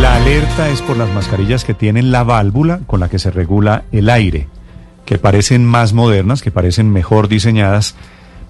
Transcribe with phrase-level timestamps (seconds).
[0.00, 3.84] La alerta es por las mascarillas que tienen la válvula con la que se regula
[3.92, 4.48] el aire,
[5.04, 7.94] que parecen más modernas, que parecen mejor diseñadas,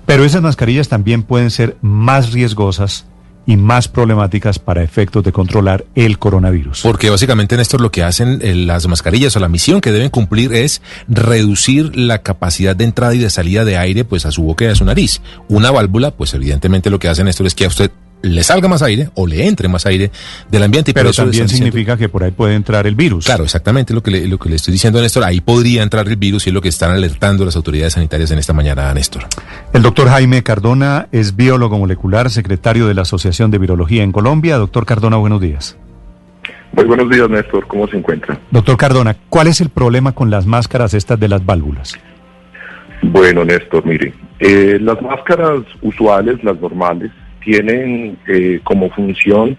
[0.06, 3.06] pero esas mascarillas también pueden ser más riesgosas
[3.46, 6.80] y más problemáticas para efectos de controlar el coronavirus.
[6.82, 10.52] Porque básicamente, Néstor, lo que hacen eh, las mascarillas o la misión que deben cumplir
[10.52, 14.64] es reducir la capacidad de entrada y de salida de aire pues a su boca
[14.64, 15.20] y a su nariz.
[15.48, 17.90] Una válvula, pues evidentemente lo que hacen Néstor es que a usted
[18.26, 20.10] le salga más aire o le entre más aire
[20.50, 20.90] del ambiente.
[20.90, 23.24] Y Pero también significa que por ahí puede entrar el virus.
[23.26, 25.24] Claro, exactamente lo que, le, lo que le estoy diciendo a Néstor.
[25.24, 28.38] Ahí podría entrar el virus y es lo que están alertando las autoridades sanitarias en
[28.38, 29.24] esta mañana, Néstor.
[29.72, 34.56] El doctor Jaime Cardona es biólogo molecular, secretario de la Asociación de Virología en Colombia.
[34.56, 35.76] Doctor Cardona, buenos días.
[36.72, 37.66] Muy buenos días, Néstor.
[37.66, 38.38] ¿Cómo se encuentra?
[38.50, 41.98] Doctor Cardona, ¿cuál es el problema con las máscaras estas de las válvulas?
[43.02, 47.10] Bueno, Néstor, mire, eh, las máscaras usuales, las normales,
[47.46, 49.56] tienen eh, como función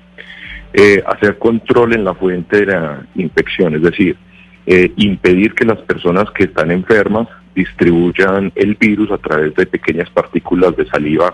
[0.74, 4.18] eh, hacer control en la fuente de la infección, es decir,
[4.66, 10.10] eh, impedir que las personas que están enfermas distribuyan el virus a través de pequeñas
[10.10, 11.34] partículas de saliva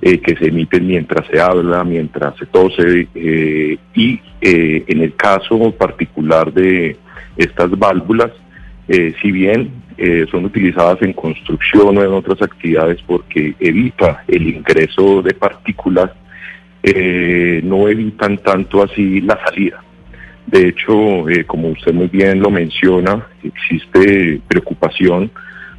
[0.00, 6.96] que se emiten mientras se habla, mientras se tose, y en el caso particular de
[7.36, 8.30] estas válvulas,
[8.86, 9.72] si bien
[10.30, 16.10] son utilizadas en construcción o en otras actividades porque evita el ingreso de partículas,
[16.82, 19.82] eh, no evitan tanto así la salida.
[20.46, 25.30] De hecho, eh, como usted muy bien lo menciona, existe preocupación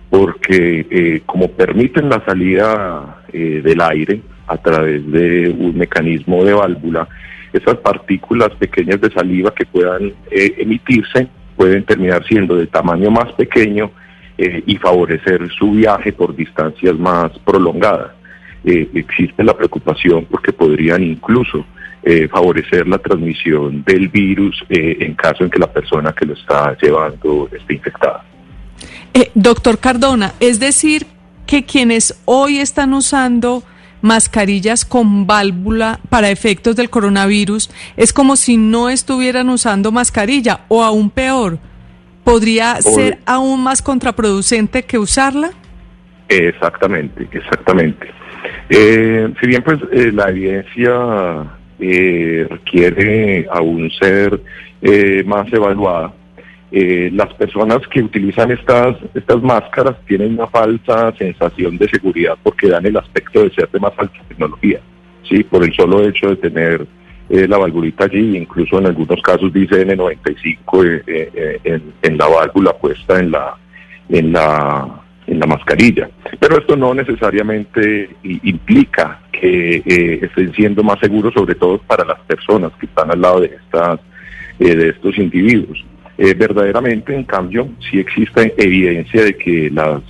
[0.09, 7.07] porque eh, como permiten la salida del aire a través de un mecanismo de válvula,
[7.53, 13.91] esas partículas pequeñas de saliva que puedan emitirse pueden terminar siendo de tamaño más pequeño
[14.65, 18.11] y favorecer su viaje por distancias más prolongadas.
[18.63, 21.65] Eh, existe la preocupación porque podrían incluso
[22.03, 26.33] eh, favorecer la transmisión del virus eh, en caso en que la persona que lo
[26.33, 28.23] está llevando esté infectada.
[29.33, 31.05] doctor Cardona, es decir,
[31.45, 33.63] que quienes hoy están usando
[34.01, 40.83] mascarillas con válvula para efectos del coronavirus es como si no estuvieran usando mascarilla o
[40.83, 41.59] aún peor,
[42.29, 45.49] ¿podría ser aún más contraproducente que usarla?
[46.27, 48.07] Exactamente, exactamente.
[48.69, 54.39] Eh, si bien pues eh, la evidencia eh, requiere aún ser
[54.81, 56.13] eh, más evaluada,
[56.71, 62.85] las personas que utilizan estas, estas máscaras tienen una falsa sensación de seguridad porque dan
[62.85, 64.79] el aspecto de ser de más alta tecnología,
[65.27, 65.43] ¿sí?
[65.43, 66.85] por el solo hecho de tener
[67.29, 71.03] la valvulita allí, incluso en algunos casos dice N95
[71.63, 73.55] en, en la válvula puesta en la,
[74.09, 76.09] en la en la mascarilla.
[76.39, 82.19] Pero esto no necesariamente implica que eh, estén siendo más seguros, sobre todo para las
[82.21, 83.99] personas que están al lado de, estas,
[84.59, 85.85] eh, de estos individuos.
[86.17, 90.01] Eh, verdaderamente, en cambio, sí existe evidencia de que las,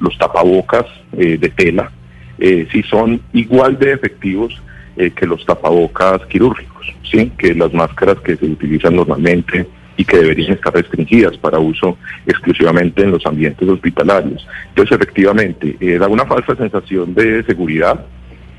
[0.00, 1.90] los tapabocas de tela
[2.38, 4.62] sí son igual de efectivos
[4.96, 7.32] que los tapabocas quirúrgicos, ¿sí?
[7.36, 11.96] que las máscaras que se utilizan normalmente y que deberían estar restringidas para uso
[12.26, 14.46] exclusivamente en los ambientes hospitalarios.
[14.68, 18.04] Entonces, efectivamente, eh, da una falsa sensación de seguridad,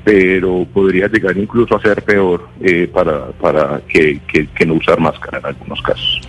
[0.04, 5.38] pero podría llegar incluso a ser peor eh, para, para que, que, no usar máscara
[5.38, 6.20] en algunos casos.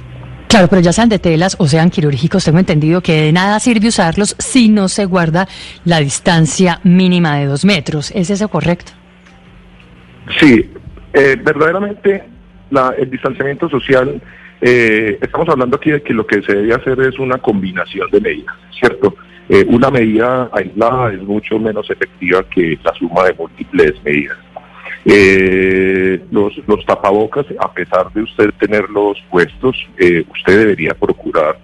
[0.48, 3.88] Claro, pero ya sean de telas o sean quirúrgicos, tengo entendido que de nada sirve
[3.88, 5.48] usarlos si no se guarda
[5.86, 8.12] la distancia mínima de dos metros.
[8.16, 8.99] ¿Es eso correcto?
[10.38, 10.72] Sí,
[11.14, 12.24] eh, verdaderamente
[12.70, 14.22] la, el distanciamiento social
[14.62, 18.20] eh, estamos hablando aquí de que lo que se debe hacer es una combinación de
[18.20, 19.16] medidas, ¿cierto?
[19.48, 24.38] Eh, una medida aislada es mucho menos efectiva que la suma de múltiples medidas.
[25.06, 31.58] Eh, los, los tapabocas, a pesar de usted tenerlos puestos, usted debería procurar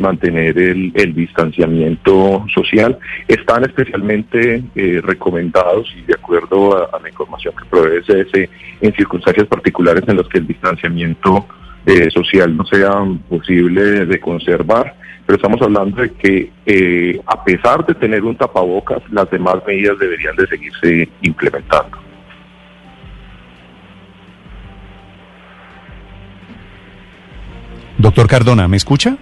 [0.00, 2.98] mantener el, el, distanciamiento social.
[3.26, 4.62] Están especialmente
[5.02, 8.48] recomendados y de acuerdo a, la información que provee ese
[8.80, 11.46] en circunstancias particulares en las que el distanciamiento
[11.84, 12.90] eh, social no sea
[13.28, 14.94] posible de conservar,
[15.26, 19.98] pero estamos hablando de que eh, a pesar de tener un tapabocas, las demás medidas
[19.98, 21.98] deberían de seguirse implementando.
[27.98, 29.16] Doctor Cardona, ¿me escucha?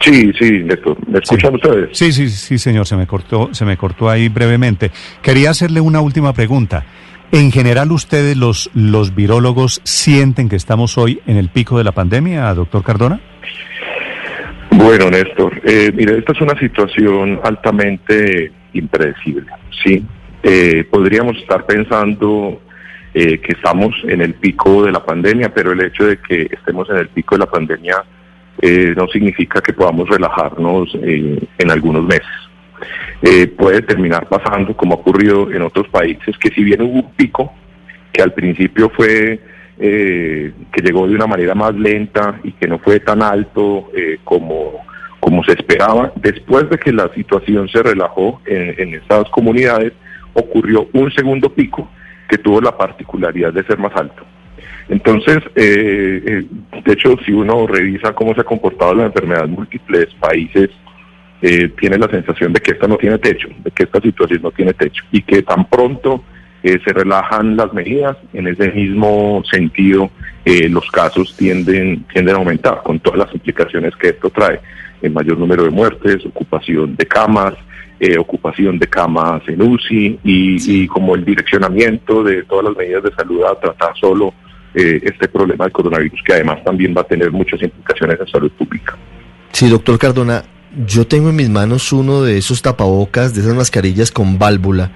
[0.00, 0.96] Sí, sí, Néstor.
[1.06, 1.90] ¿Me escuchan ustedes?
[1.92, 4.90] Sí, sí, sí, señor, se me cortó, se me cortó ahí brevemente.
[5.22, 6.84] Quería hacerle una última pregunta.
[7.32, 11.92] En general, ustedes, los, los virólogos, sienten que estamos hoy en el pico de la
[11.92, 13.20] pandemia, doctor Cardona?
[14.72, 19.46] Bueno, Néstor, eh, mire, esta es una situación altamente impredecible,
[19.84, 20.04] ¿sí?
[20.42, 22.62] Eh, podríamos estar pensando
[23.12, 26.88] eh, que estamos en el pico de la pandemia, pero el hecho de que estemos
[26.88, 27.96] en el pico de la pandemia
[28.62, 32.26] eh, no significa que podamos relajarnos eh, en algunos meses.
[33.22, 37.12] Eh, puede terminar pasando, como ha ocurrido en otros países, que si bien hubo un
[37.12, 37.52] pico,
[38.12, 39.40] que al principio fue
[39.80, 43.90] que llegó de una manera más lenta y que no fue tan alto
[44.24, 44.84] como,
[45.20, 49.94] como se esperaba, después de que la situación se relajó en estas comunidades,
[50.34, 51.88] ocurrió un segundo pico
[52.28, 54.22] que tuvo la particularidad de ser más alto.
[54.90, 56.46] Entonces, eh, eh,
[56.84, 60.70] de hecho, si uno revisa cómo se ha comportado la enfermedad en múltiples países,
[61.42, 64.50] eh, tiene la sensación de que esta no tiene techo, de que esta situación no
[64.50, 66.24] tiene techo y que tan pronto
[66.62, 70.10] se relajan las medidas, en ese mismo sentido
[70.44, 74.60] los casos tienden, tienden a aumentar con todas las implicaciones que esto trae,
[75.00, 77.54] el mayor número de muertes, ocupación de camas,
[78.18, 83.14] ocupación de camas en UCI y, y, como el direccionamiento de todas las medidas de
[83.14, 84.34] salud a tratar solo
[84.74, 88.50] eh, este problema del coronavirus, que además también va a tener muchas implicaciones en salud
[88.52, 88.96] pública.
[89.52, 90.44] Sí, doctor Cardona,
[90.86, 94.92] yo tengo en mis manos uno de esos tapabocas, de esas mascarillas con válvula,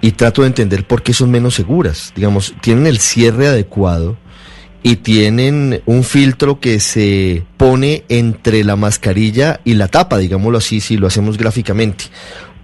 [0.00, 2.12] y trato de entender por qué son menos seguras.
[2.16, 4.16] Digamos, tienen el cierre adecuado
[4.82, 10.80] y tienen un filtro que se pone entre la mascarilla y la tapa, digámoslo así,
[10.80, 12.04] si lo hacemos gráficamente.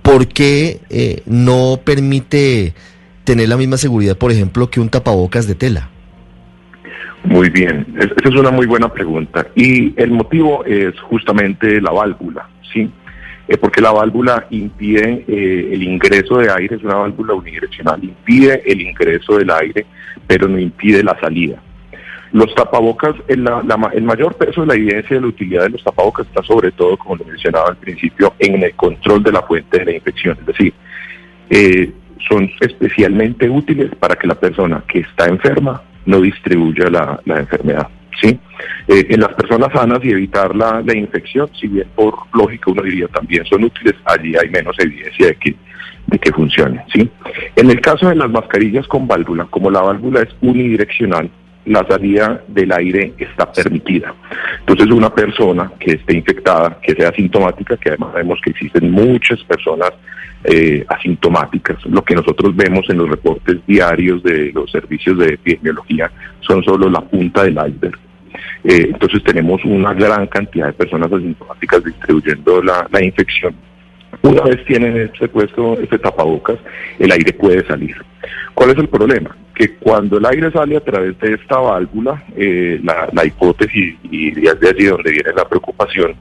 [0.01, 2.75] ¿Por qué eh, no permite
[3.25, 5.91] tener la misma seguridad, por ejemplo, que un tapabocas de tela?
[7.27, 9.47] Muy bien, esa es una muy buena pregunta.
[9.57, 12.89] Y el motivo es justamente la válvula, ¿sí?
[13.49, 18.63] Eh, porque la válvula impide eh, el ingreso de aire, es una válvula unidireccional, impide
[18.65, 19.87] el ingreso del aire,
[20.27, 21.61] pero no impide la salida.
[22.33, 23.43] Los tapabocas, el,
[24.03, 27.17] mayor peso de la evidencia de la utilidad de los tapabocas está sobre todo, como
[27.17, 30.37] lo mencionaba al principio, en el control de la fuente de la infección.
[30.41, 30.75] Es decir,
[31.51, 31.93] eh,
[32.29, 37.89] son especialmente útiles para que la persona que está enferma no distribuya la, enfermedad.
[38.21, 38.39] ¿sí?
[38.89, 43.09] Eh, en las personas sanas y evitar la, infección, si bien por lógica uno diría
[43.09, 45.55] también son útiles, allí hay menos evidencia de que,
[46.07, 46.85] de que funcione.
[46.93, 47.11] ¿sí?
[47.57, 51.31] En el caso de las mascarillas con válvula, como la válvula es unidireccional,
[51.67, 54.15] la salida del aire está permitida.
[54.67, 59.43] Entonces una persona que esté infectada, que sea asintomática, que además sabemos que existen muchas
[59.45, 59.93] personas
[60.43, 66.11] eh, asintomáticas, lo que nosotros vemos en los reportes diarios de los servicios de epidemiología
[66.41, 67.97] son solo la punta del iceberg.
[68.65, 73.55] Eh, entonces tenemos una gran cantidad de personas asintomáticas distribuyendo la infección
[74.29, 76.59] una vez tienen este puesto, este tapabocas,
[76.99, 77.97] el aire puede salir.
[78.55, 79.37] ¿Cuál es el problema?
[79.55, 84.61] Que cuando el aire sale a través de esta válvula, eh, la, hipótesis, y es
[84.61, 86.15] de allí donde viene la preocupación,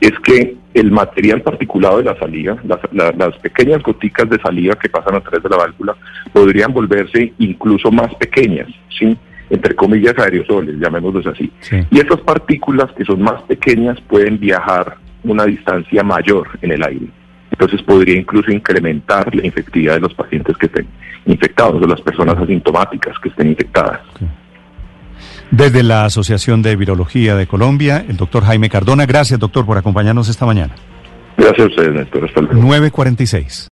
[0.00, 5.16] es que el material particulado de la salida, las, pequeñas goticas de salida que pasan
[5.16, 5.96] a través de la válvula,
[6.32, 9.16] podrían volverse incluso más pequeñas, ¿sí?
[9.50, 11.50] entre comillas aerosoles, llamémoslos así.
[11.90, 17.06] Y estas partículas que son más pequeñas pueden viajar una distancia mayor en el aire.
[17.60, 20.86] Entonces podría incluso incrementar la infectividad de los pacientes que estén
[21.26, 24.00] infectados o las personas asintomáticas que estén infectadas.
[25.50, 29.04] Desde la Asociación de Virología de Colombia, el doctor Jaime Cardona.
[29.04, 30.74] Gracias, doctor, por acompañarnos esta mañana.
[31.36, 32.24] Gracias a ustedes, Néstor.
[32.24, 32.62] Hasta luego.
[32.62, 33.68] 946.